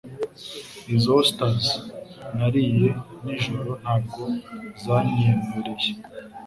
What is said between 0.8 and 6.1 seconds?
Izo osters nariye nijoro ntabwo zanyemereye.